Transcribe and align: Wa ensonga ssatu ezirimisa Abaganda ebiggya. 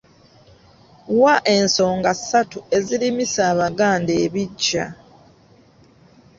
Wa 1.21 1.35
ensonga 1.55 2.11
ssatu 2.19 2.57
ezirimisa 2.77 3.41
Abaganda 3.51 4.11
ebiggya. 4.25 4.85